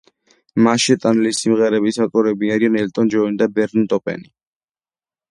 [0.67, 4.27] მასში შეტანილი სიმღერების ავტორები არიან ელტონ ჯონი და ბერნი ტოპენი.